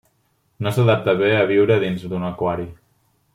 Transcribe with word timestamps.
No 0.67 0.71
s'adapta 0.77 1.13
bé 1.19 1.29
a 1.35 1.43
viure 1.51 1.77
dins 1.85 2.07
d'un 2.15 2.27
aquari. 2.31 2.67